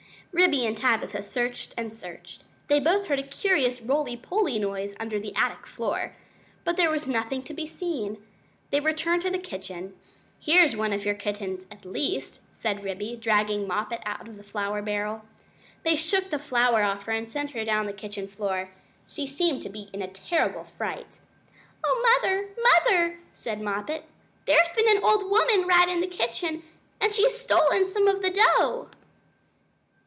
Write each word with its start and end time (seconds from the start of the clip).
Ribby 0.33 0.65
and 0.65 0.77
Tabitha 0.77 1.23
searched 1.23 1.73
and 1.77 1.91
searched. 1.91 2.45
They 2.69 2.79
both 2.79 3.07
heard 3.07 3.19
a 3.19 3.23
curious 3.27 3.81
roly 3.81 4.15
poly 4.15 4.59
noise 4.59 4.95
under 4.97 5.19
the 5.19 5.35
attic 5.35 5.67
floor. 5.67 6.15
But 6.63 6.77
there 6.77 6.89
was 6.89 7.05
nothing 7.05 7.43
to 7.43 7.53
be 7.53 7.67
seen. 7.67 8.15
They 8.69 8.79
returned 8.79 9.23
to 9.23 9.29
the 9.29 9.37
kitchen. 9.37 9.93
"Here's 10.39 10.73
one 10.73 10.93
of 10.93 11.03
your 11.03 11.15
kittens 11.15 11.65
at 11.69 11.83
least," 11.83 12.39
said 12.49 12.81
Ribby, 12.81 13.17
dragging 13.19 13.67
Moppet 13.67 13.99
out 14.05 14.25
of 14.29 14.37
the 14.37 14.43
flour 14.43 14.81
barrel. 14.81 15.23
They 15.83 15.97
shook 15.97 16.29
the 16.29 16.39
flour 16.39 16.81
off 16.81 17.03
her 17.03 17.11
and 17.11 17.27
set 17.27 17.49
her 17.49 17.65
down 17.65 17.79
on 17.79 17.85
the 17.87 17.91
kitchen 17.93 18.29
floor. 18.29 18.69
She 19.05 19.27
seemed 19.27 19.61
to 19.63 19.69
be 19.69 19.89
in 19.91 20.01
a 20.01 20.07
terrible 20.07 20.63
fright. 20.63 21.19
"Oh! 21.83 22.19
Mother, 22.23 22.47
Mother," 22.63 23.19
said 23.33 23.59
Moppet, 23.59 24.05
"there's 24.45 24.69
been 24.77 24.95
an 24.95 25.03
old 25.03 25.29
woman 25.29 25.67
rat 25.67 25.89
in 25.89 25.99
the 25.99 26.07
kitchen, 26.07 26.63
and 27.01 27.13
she's 27.13 27.37
stolen 27.37 27.83
some 27.83 28.07
of 28.07 28.21
the 28.21 28.31
dough!" 28.31 28.87